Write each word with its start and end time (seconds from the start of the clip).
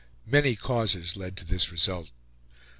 Many 0.25 0.55
causes 0.55 1.15
led 1.15 1.37
to 1.37 1.45
this 1.45 1.71
result. 1.71 2.09